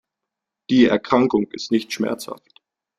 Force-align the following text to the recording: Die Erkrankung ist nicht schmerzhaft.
Die 0.71 0.85
Erkrankung 0.87 1.51
ist 1.51 1.69
nicht 1.71 1.93
schmerzhaft. 1.93 2.59